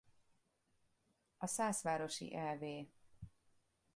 [1.37, 2.59] A szászvárosi ev.